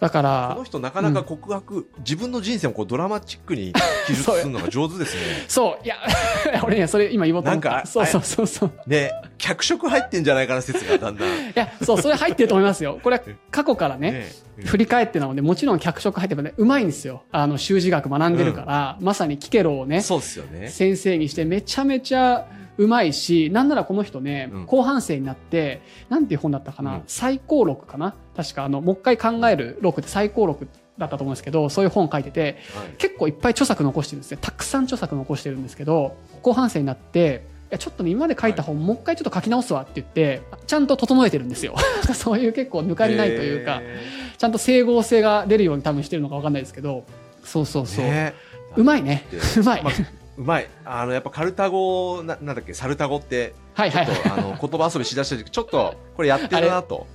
[0.00, 3.72] だかこらの人なかなか告白、自分の人生をこうドラマチックに
[4.06, 5.20] 記述するのが上手ですね。
[5.48, 5.84] そう。
[5.84, 5.96] いや
[6.64, 7.70] 俺ねそれ今言おうと思った。
[7.70, 8.72] なんかそうそうそうそう。
[8.86, 11.28] ね、脚色入ってんじゃないかな説がだんだん。
[11.28, 12.98] いやそうそれ入ってると思いますよ。
[13.02, 14.32] これは過去からねね
[14.64, 17.22] 振り返ってなのでもちろん脚色入ってもねうまいんですよ。
[17.32, 20.68] あの習字学学んでるから、まさにキケロをねそうですよね。
[20.68, 28.14] 先生にしてめちゃめちゃうまいし、なんならこの人ね、うん後半生になって、なんていう本だったかな、うん最高録かな？
[28.36, 34.38] 確かあの、もう一回考える録って最高録だったと思うんですけど、そういう本書いてて、はい結構いっぱい著作残してるんですね。
[34.40, 41.74] たくさん著作残してるんですけど、後半生になって、いやちょっとね、今まで書いた本、もう一回ちょっと書き直すわって言って、ちゃんと整えてるんですよ。
[42.14, 44.00] そういう結構抜かりないというか、へ
[44.36, 47.04] ちゃんと整合性が出るように多分してるのかわかんないですけど、
[47.42, 48.04] そうそうそう。
[48.04, 48.34] ーね
[48.76, 49.24] うまいね。
[49.56, 49.82] うまい。
[49.82, 49.92] まあ
[50.38, 50.68] うまい。
[50.84, 57.06] あの、やっぱカルタ語、ななんだっけ、サルタ語って、はいはいあの、 言葉遊びしだした時ちょっと、これやってるなと。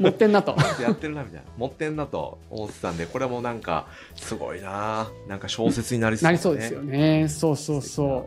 [0.00, 0.56] 持ってんなと。
[0.82, 1.46] やってるな、みたいな。
[1.56, 7.28] 持ってんなと思ってたんで、これもなんか、すごいななんか小説になりそうなりそうですよね。
[7.28, 8.08] そうそうそう。
[8.08, 8.24] うん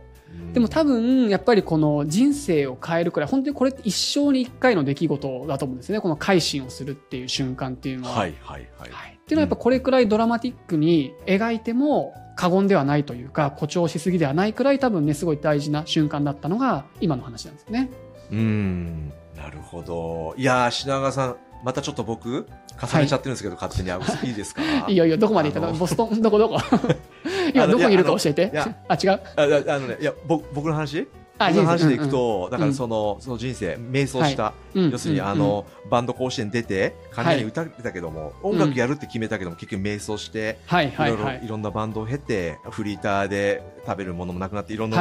[0.54, 6.02] でも多分、やっぱりこの人生を変えるくらい、本当にこれって一生に一回の出来事だと思うんですね。
[6.02, 8.14] この改心をするっていう瞬間っていうのは。
[8.14, 8.92] はいはいはい。
[8.92, 17.90] はいっていうのはやっぱこれくらいドラマティックに描いても過言ではないというか、誇張しすぎではないくらい多分ね、すごい大事な瞬間だったのが今の話なんですよね。
[18.32, 20.34] うん、なるほど。
[20.38, 22.48] いやー、品川さん、またちょっと僕、
[22.80, 23.90] 重ねちゃってるんですけど、勝手に。
[23.92, 24.62] あ いいですか？
[24.88, 26.22] いいよいいよ、どこまで行ったあののボストン？
[26.22, 26.60] どこどこ？
[27.54, 28.52] 今どこにいるか教えて。
[28.88, 29.12] あ、違う？
[29.12, 29.44] ああ
[29.76, 31.08] あのね、いや、ぼ僕の話？
[31.40, 32.10] あ、僕の話でいくうん。
[32.10, 40.90] と、だからその、その人生、瞑想した、要するに、あの、バンド甲子園出て、関連に歌ってたけども、音楽やるって決めたけども、結局瞑想して、はい。
[40.90, 41.48] いろいろ、い。
[41.48, 44.98] ろんなバンドを経て、フリーターで食べるものもなくなって、いろんな、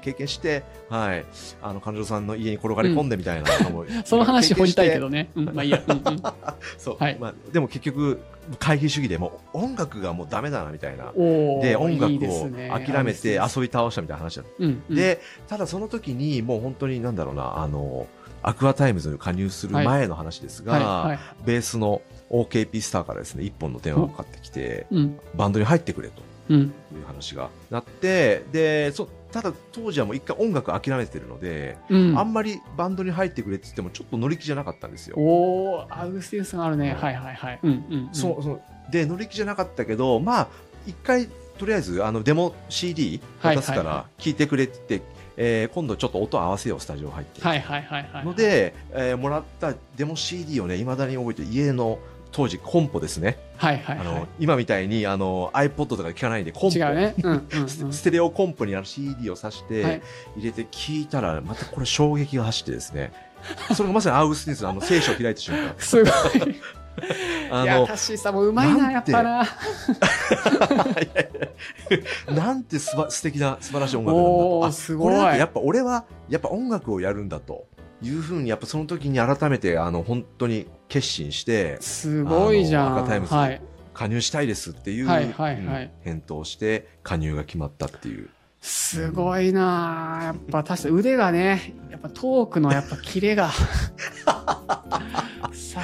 [0.00, 1.24] 経験して、はい。
[1.60, 3.50] あの、彼女さんの家に転がり込んでみたいな
[4.06, 5.02] その話掘りたいけど。
[5.02, 5.30] どね。
[5.34, 5.82] うん、まあいいや。
[5.86, 6.22] うんうん
[6.78, 6.96] そう。
[6.98, 8.20] はいまあ、でも結局、
[8.58, 11.12] 懐疑主義でもう音楽がもうダメだな、みたいな。
[11.12, 14.50] で、音楽をね諦めてあ遊び倒したみたいな話だった。
[14.58, 18.06] うんうん、で、ただその時にもう本当になんだろうな、あの、
[18.42, 21.18] アクアタイムズに加入する前の話ですが、はいはい。
[21.44, 25.18] ベースの OKP スターからですね、一本の電話がかかってきて、うん。
[25.34, 26.60] バンドに入ってくれとうん。
[26.60, 26.64] い
[26.96, 32.18] う話がなって、で、そただ当時はもう一回音楽諦めてるので、うん。
[32.18, 32.32] あん。
[32.32, 34.92] まりバンドに入ってくれって言ってもちょっと乗り気じゃなかったん。
[34.92, 35.16] ですよ。
[35.18, 36.90] おー、アウグステスがあるね。
[36.96, 37.02] うん。
[37.02, 37.60] はいはいはい。
[37.62, 37.70] うん。
[37.70, 40.48] うん、そうそうで乗り気じゃなかったけどまあ
[40.86, 45.06] 一回とりあえずあのデモ CD 渡すから聞いてくれって言って、
[45.36, 48.24] え今度ちょっと音合わせようスタジオ入って、いはいはいはい。
[48.24, 51.98] の、で、えもらったデモ CD をねいまだに覚えて家の
[52.32, 56.72] 当時コンポですね、はいはいはあの今みたいにあの iPod とかで聞かないでコンい。
[56.72, 57.14] ポ違うね。
[57.22, 57.68] うんうん、うん。
[57.68, 60.02] ス ステレオコンポにある CD を挿して、はい
[60.36, 63.12] 入れて聞いたらまたこれ衝撃が走ってですね
[63.74, 66.12] それがまさにアウグスティヌスのあの聖書を開いた瞬間すごい。
[66.98, 67.04] い
[67.50, 69.46] や、あのタッシーさんもうまいな、やっぱな。
[72.34, 74.30] なんてすば素敵な素晴らしい音楽なんだ
[74.66, 77.66] とすごいこれやっぱ俺はやっぱ音楽をやるんだと
[78.02, 82.96] いうふうにやっぱその時に改めてあの本当に決心してすごいじゃん。
[82.98, 83.60] アクアタイムズはい。
[83.94, 93.50] 加入したいですっていう、はいはいはいうん返答して加入が決まったっていうすごいなやっぱ確かに腕がね、やっぱトークのやっぱキレが。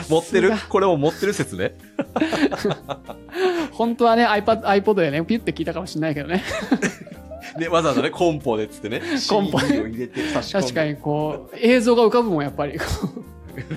[0.09, 0.53] 持ってる？
[0.69, 1.77] これを持ってる説ね
[3.73, 6.43] 本当はね、iPad、iPod でね、ピュって聞いたかもしれないけどね。
[7.59, 10.11] ねわざわざねコンポでっつってねコンポで
[10.51, 12.79] 確かにこう、映像が浮かぶもん、やっぱり。
[13.63, 13.69] こ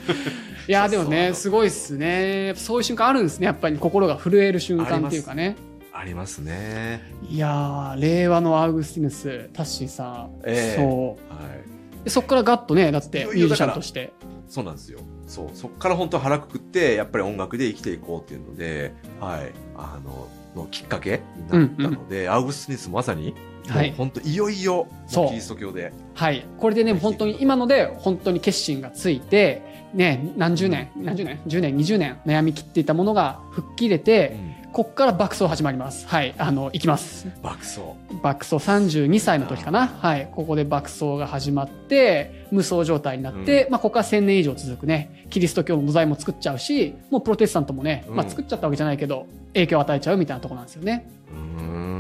[0.68, 2.54] ういや、でもね、すごいっすね。
[2.56, 3.46] そういう瞬間あるんですね。
[3.46, 5.56] やっぱり心が震える瞬間っていうかね。
[5.94, 10.42] ありますねいやー、令和のアウグスティヌス、タッシーさん。
[10.46, 11.34] ええそう。
[11.34, 14.14] はいでそっからガッとね、だってミュージシャンとして。
[14.48, 15.00] そうなんですよ。
[15.28, 15.50] そう。
[15.54, 19.52] そっから本当腹くくって、やっぱり音楽で生きていこうっていうので、はい。
[19.76, 23.36] あの、のきっかけになったので、アウグスティヌスまさに、
[23.68, 25.92] はい本当いよいよ、キリスト教で。
[26.14, 26.46] はい。
[26.58, 29.62] これでね、本当に今ので本当に決心がついて、
[29.94, 34.36] ね、何十年、何十年 ?10 年、20年悩み切っていたものが吹っ切れて、
[34.74, 36.08] こっから爆走始まります。
[36.08, 36.36] はい。
[36.38, 37.28] あの、行きます。
[37.42, 37.80] 爆走。
[38.22, 39.88] 爆走32歳の時かな。
[39.88, 40.30] はい。
[40.32, 51.10] ここで爆走が始まって、無双状態になって、まあ、ここから1000年以上続くね、キリスト教の土材も作っちゃうし、もうプロテスタントもね、まあ、うん作っちゃったわけじゃないけど、影響を与えちゃうみたいなところなんですよね。
[51.32, 51.97] うーん。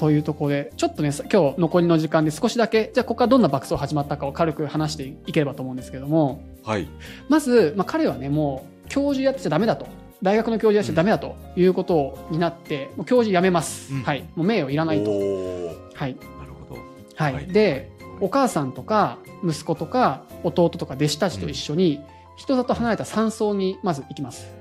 [0.00, 6.88] というところで、ちょっとね、さ今日残りの時間で少しだけ、じゃあここからどんな爆走始まったかを軽く話していければと思うんですけども、はい。
[7.28, 9.86] まず、まあ、彼はね、もう教授やってちゃダメだと。
[10.22, 13.92] 大学の教授やっちゃダメだということになって、もう教授辞めます。
[13.92, 14.22] うんはい。
[14.36, 15.10] もう名誉いらないと。
[15.10, 15.18] はい。
[15.18, 16.80] なるほど。
[17.16, 17.34] はい。
[17.34, 22.00] はいで、お母さんとか息子とか弟とか弟子たちと一緒に
[22.36, 24.59] 人里離れた山荘にまず行きます。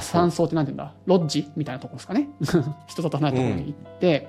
[0.00, 0.94] 山荘って何て言うんだ？
[1.06, 2.28] ロッジみたいなとこですかね。
[2.86, 4.28] 人里離れたところに行って、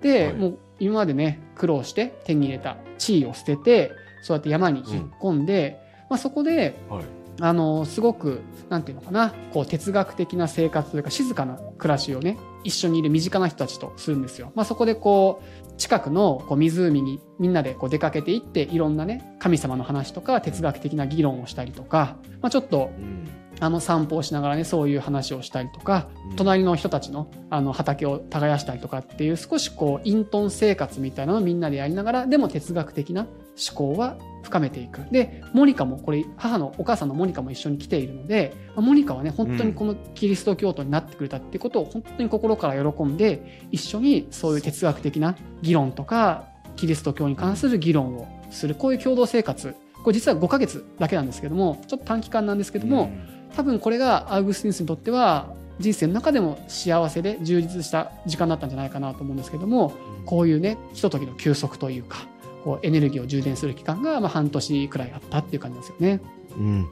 [0.00, 5.80] で、はいもう今までね、苦労して手に入れた地位を捨てて、そうやって山に引っ込んで、
[6.10, 7.04] まあそこで、うんはい。
[7.40, 14.52] あの、すごく、なんていうのかな、こう哲学的な生活というか静かな暮らしをね、一緒にいる身近な人たちとするんですよ。
[14.54, 23.28] まあそこでこう、近くのこう湖にみんなでこう出かけていって、いろんなね、神様の話とか哲学的な議論をしたりとか、まあちょっとうん。
[23.60, 26.36] あの散歩をしながらねそういう話をしたりとか、うん。
[26.36, 35.00] 隣の人たちのあの畑を耕したりとかっていう少しこう隠遁生活みたいなのをみんなでやりながらでも哲学的な思考は深めていく。
[35.10, 49.74] でモニカもこれ母のお母さんのモニカも一緒に来ているのでまあモニカはね本当にこのキリスト教徒になってくれたっていうことを本当に心から喜んで一緒にそういう哲学的な議論とかキリスト教に関する議論をするこういう共同生活。
[50.02, 53.10] これ実は5ヶ月だけなんですけどもちょっと短期間なんですけども、
[53.56, 59.92] 多分これがアウグスティヌスにとっては人生の中でも幸せで充実した時間だったんじゃないかなと思うんですけども
[60.24, 62.18] こういうねひとときの休息というか
[62.64, 66.20] こうエネルギーを充電する期間がまあ半年くらいあったっていう感じですよね。
[66.56, 66.66] うん。
[66.66, 66.86] うん。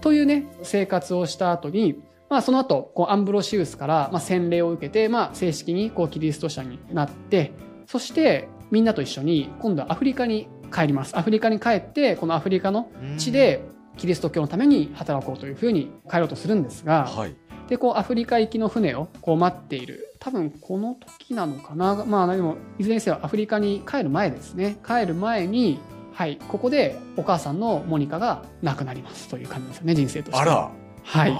[0.00, 7.52] というね生活をした後にまあその後こうアンブロシウスからまあ洗礼を受けてまあ正式にこうキリスト者になって
[7.86, 11.16] そしてみんなと一緒に今度はアフリカに帰ります。
[11.18, 13.18] アフリカに帰ってこのアフリカのうん。
[13.18, 13.62] 地で
[13.96, 17.34] キリスト教のために働こうというふうに帰ろうとするんですが、はい。
[17.68, 24.78] でこうアフリカ行きの船をこう待っている多分この時なのかなまあでもいずれにせよアフリカに帰る前ですね。
[24.86, 25.78] 帰る前に
[26.12, 30.40] はいここでお母さんのモニカが亡くなりますという感じですよね人生として。
[30.40, 30.70] あら。
[31.04, 31.36] はい。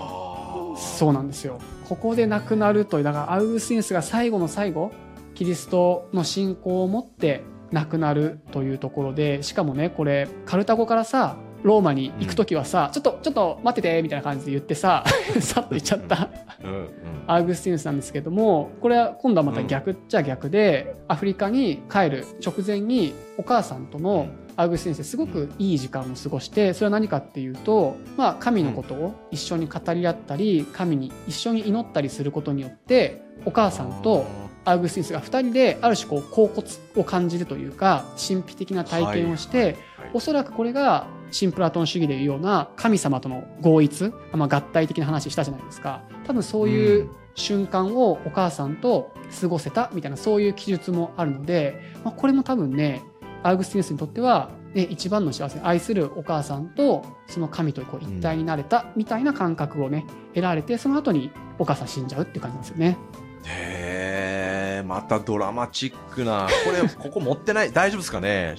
[0.79, 1.59] そうなんですよ。
[1.89, 4.93] ここで亡くなるというだからアウグスティヌスが最後の最後
[5.35, 15.05] キリストの信仰を持って亡くなるというところでしかもねこれカルタゴからさローマに行く時はさ、ちょっとちょっと待っててみたいな感じで言ってさ
[15.41, 16.29] さっと行っちゃった。
[16.63, 16.89] うんうん。
[17.27, 34.27] アウグスティヌスなんですけどもこれは今度はまた逆っちゃ逆で、アフリカに帰る直前にお母さんとのアウグスティヌスですごくいい時間を過ごしてそれは何かっていうと、まあ、神のことを一緒に語り合ったり神に一緒に祈ったりすることによってお母さんと
[34.65, 53.03] アウグスティヌスが2人である種こう恍惚を感じるというか神秘的な体験をして、はおそらくこれが新プラトン主義でいうような神様との合一、まあ、合体的な話したじゃないですか多分そういう瞬間をお母さんと過ごせたみたいなそういう記述もあるので、まあ、これも多分ね
[53.43, 62.99] アウグスティヌスにとっては、ね、一番の幸せ愛するお母さんとその神とこう一体になれたみたいな感覚をね得られてその後にお母さん死んじゃうっていう感じなんですよね。
[63.45, 66.47] へえ、またドラマチックな。
[66.65, 68.55] これ、ここ持ってない大丈夫ですかね？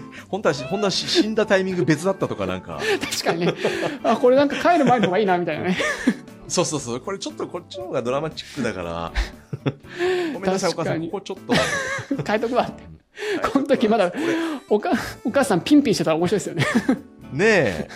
[0.28, 2.80] 本当はし、本当はし死んだタイミング別だったとかなんか。
[3.00, 3.54] 確かにね
[4.02, 5.76] あこれなんか帰る前の方がいいなみたいなね
[6.48, 7.00] そうそうそう。
[7.00, 9.12] これちょっとこっちの方がドラマチックだから。
[10.32, 11.00] ごめんなさい、お母さん。
[11.02, 11.54] ここちょっと。
[12.24, 12.82] 変えとくわって
[13.50, 14.12] この時まだ
[14.68, 14.90] おか
[15.24, 16.64] お母さんピンピンしてたら面白いですよね。
[17.32, 17.88] ねえ。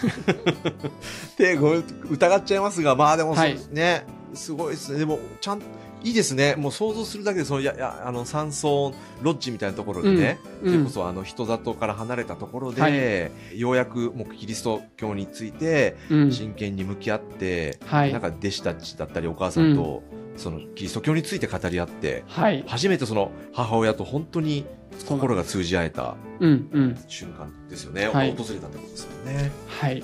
[1.32, 4.98] ってごめん疑っちゃいますが、まあでもはいね、すごいですね。
[5.00, 5.62] でも、ちゃん、
[6.02, 6.54] いいですね。
[6.56, 20.02] もう想像するだけで、その、いや、いや、あの、山荘、ロッジみたいなところでね、うんそれこそあの、人里から離れたところで、ようやくもうキリスト教について、うん真剣に向き合って、はいなんか弟子たちだったりお母さんと、
[20.36, 22.64] その、キリスト教について語り合って、はい。
[22.66, 24.64] 初めてその母親と本当に
[25.06, 26.98] 心が通じ合えたうんうん。
[27.08, 28.08] 瞬間ですよね。
[28.08, 29.50] はい訪れたってことですよね。
[29.68, 30.02] はい。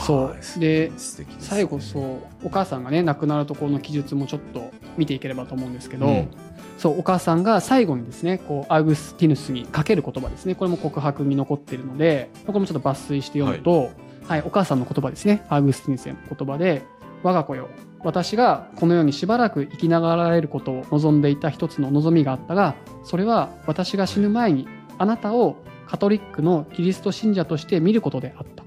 [0.00, 0.92] そうでね
[1.38, 6.28] 最後そうお母さんがね亡くなるところの記述もちょっと見ていければと思うんですけど、うん。
[6.78, 10.54] そうお母さんが最後にですねこうアウグスティヌスにかける言葉ですね。
[10.54, 13.90] これも告白に残っているのでこれもちょっと抜粋して読むと、
[14.26, 14.42] はい。
[14.42, 15.44] お母さんの言葉ですね。
[15.48, 16.82] アウグスティヌスの言葉で
[17.22, 17.68] 「我が子よ
[18.04, 24.68] 私がこの世にしばらく生きながられることを望んでいた一つの望みがあったがそれは私が死ぬ前に
[24.98, 25.56] あなたを
[25.88, 28.64] カトリックのキリスト信者として見ることであった。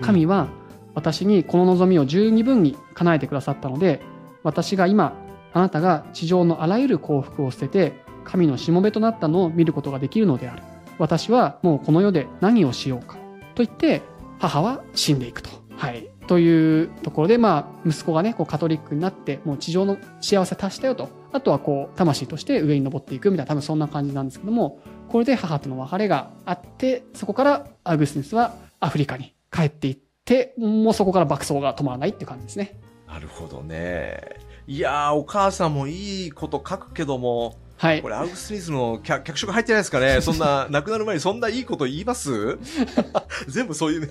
[0.00, 0.48] 神は
[0.94, 4.00] 私にこの望みを十二分に叶えてくださったので
[4.42, 5.12] 私が今
[5.52, 7.92] あなたが地上のあらゆる幸福を捨てて
[8.24, 10.62] 神のしもべとなったのを見ることができるのである
[10.98, 13.16] 私はもうこの世で何をしようか
[13.54, 14.02] と言って
[14.38, 15.50] 母は死んでいくと。
[15.76, 32.80] はい、というところで、まあ、息子がねこうカトリックになってもう地上の幸せ達したよとあとはこう魂として上に登っていくみたいな多分そんな感じなんですけどもこれで母との別れがあってそこからアグスティヌスはアフリカに帰っていってもうそこから爆走が止まらないっていう感じですね。
[33.08, 34.20] なるほどね。
[34.66, 38.08] いやー、お母さんもいいこと書くけども、はいこ。
[38.08, 42.58] れアウグスティヌスの脚脚色入ってないですかねそんな、 亡くなる前にそんないいこと言います？
[43.48, 44.08] 全部そういうね。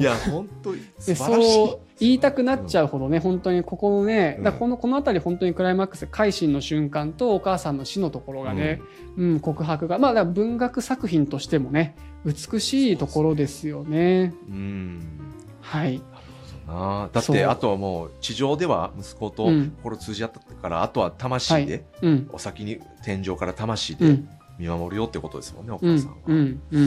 [0.00, 1.52] いや、本当に素で晴らしい。
[1.54, 8.80] そう言いたくなっちゃうほどね、本当にここのね、うんだこのこの辺り本当にクライマックス改心の瞬間とお母さんの死のところがね、
[9.16, 14.32] うん告白がまあ文学作品としてもね美しいところですよね。
[14.48, 15.02] うん。
[15.60, 16.00] はい、
[16.68, 17.02] な。
[17.04, 19.70] あだって、あとはもう、地上では息子とうん。
[19.78, 22.30] 心通じ合ったから、あとは魂で、うん。
[22.32, 24.28] お先に天井から魂でうん。
[24.58, 26.16] 見守るよってことですもんね、おうん母さんは。
[26.26, 26.60] うん。
[26.70, 26.84] うん。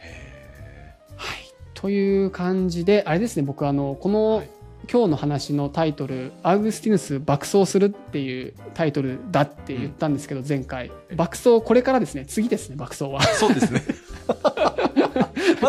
[0.00, 1.38] へはい、
[1.74, 4.50] という感じであれですね僕あのこーの、はい。
[4.90, 10.92] 今日の話のタイトル「アウグスティヌス爆走する」っていうタイトルだって言ったんですけど、前回。
[11.16, 12.24] 爆走これからですね。
[12.24, 13.20] 次ですね爆走は。
[13.20, 13.82] そうですね。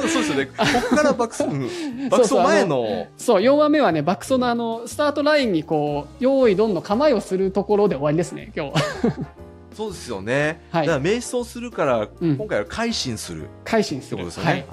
[0.09, 0.45] そうですよね。
[0.45, 0.53] こ
[0.89, 8.81] こから爆走、うん爆走前の、そう、4話目はね、爆走のあの、スタートラインにこう、用意どんどん構えをするところで終わりですね、今日は。
[9.75, 10.61] そうですよね。
[10.71, 14.17] はいだから瞑想するから、うん今回は改心するっ改心する。
[14.17, 14.65] てことですよね。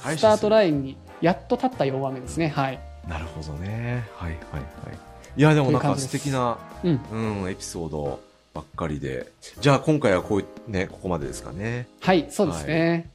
[0.00, 0.18] はい。
[0.18, 2.48] スタートイラインにやっと立った4話目ですね。
[2.48, 2.80] はい。
[3.06, 3.10] ン。
[3.10, 4.04] なるほどね。
[4.16, 4.58] はいはいは
[4.92, 4.98] い。
[5.36, 7.00] いや、でもなんか素敵な、うん。
[7.42, 8.20] うん、エピソード
[8.54, 9.26] ばっかりで。
[9.60, 11.86] じゃあ今回はこういね、ここまでですかね。
[12.00, 12.90] はい、そうですね。
[12.90, 13.13] はい。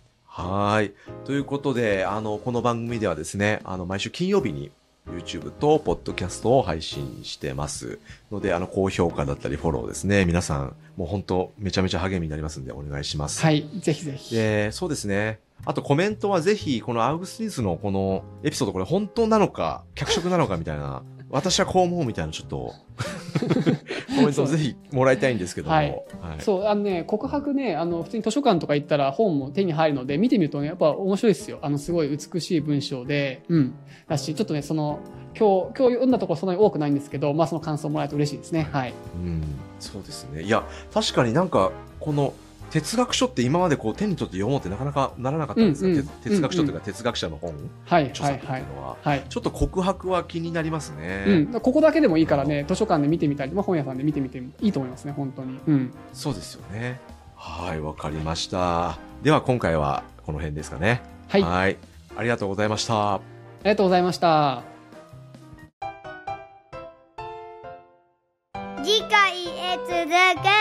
[1.26, 4.72] ということで、あの、この番組ではですね、あの、毎週金曜日に
[5.08, 8.00] YouTube と Podcast を配信してます。
[8.32, 10.26] ので、あの、高評価だったりフォローですね。
[10.26, 13.42] 皆さん、もう本当めちゃめちゃ励みになりますんで、お願いします。
[13.42, 14.36] はい、ぜひぜひ。
[14.36, 15.40] で、そうですね。
[15.66, 22.74] あとコメントはぜひ、このアウグスティヌスのこのエピソード、これ本当なのか、脚色なのかみたいな、私はこう思うみたいな、ちょっと、
[24.16, 25.76] コメントをぜひもらいたいんですけども。
[25.76, 25.90] ははい
[26.40, 26.42] い。
[26.42, 31.60] そう、あのね、告白ね、あの、普通に図書館とか行ったら本も手に入るので、見てみるとね、やっぱ面白いですよ。
[31.62, 33.76] あの、すごい美しい文章で、うん。
[34.08, 35.00] だし、ちょっとね、その、
[35.38, 38.68] 今日、今日読んだところそんなに多くないんですけど、まあ、その感想もらえると嬉しいですね。
[38.72, 38.94] はい。
[39.16, 39.44] うん、
[39.80, 40.42] そうですね。
[40.42, 42.34] いや、確かになんか、この、
[42.70, 47.54] 哲学書って今までこう手に取って読もうってなかなかならなかったんですが、うんうん、哲学書というか哲学者の本、
[47.86, 57.00] はい、著作っていうのは、はい、はい、ちょっと告白は気になりますね、うん、ここだけでもいいからね図書館で見てみたり、まあ、本屋さんで見てみてもいいと思いますね本当に、うん、そうですよね。
[57.36, 59.00] はいわかりました。
[59.24, 61.02] では今回はこの辺ですかね。
[61.30, 61.38] は
[61.70, 61.78] い。
[62.18, 63.14] ありがとうございました。
[63.16, 63.22] あ
[63.64, 64.64] りがとうございました。
[68.84, 70.10] 次回へ続
[70.44, 70.59] く